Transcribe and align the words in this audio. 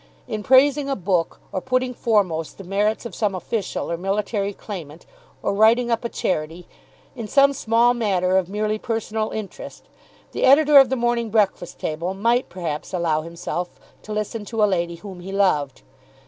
In 0.27 0.41
praising 0.41 0.89
a 0.89 0.95
book, 0.95 1.41
or 1.51 1.61
putting 1.61 1.93
foremost 1.93 2.57
the 2.57 2.63
merits 2.63 3.05
of 3.05 3.13
some 3.13 3.35
official 3.35 3.91
or 3.91 3.97
military 3.97 4.51
claimant, 4.51 5.05
or 5.43 5.53
writing 5.53 5.91
up 5.91 6.03
a 6.03 6.09
charity, 6.09 6.67
in 7.15 7.27
some 7.27 7.53
small 7.53 7.93
matter 7.93 8.35
of 8.35 8.49
merely 8.49 8.79
personal 8.79 9.29
interest, 9.29 9.83
the 10.31 10.43
Editor 10.43 10.79
of 10.79 10.89
the 10.89 10.95
"Morning 10.95 11.29
Breakfast 11.29 11.77
Table" 11.77 12.15
might 12.15 12.49
perhaps 12.49 12.95
allow 12.95 13.21
himself 13.21 13.79
to 14.01 14.11
listen 14.11 14.43
to 14.45 14.63
a 14.63 14.65
lady 14.65 14.95
whom 14.95 15.19
he 15.19 15.31
loved. 15.31 15.83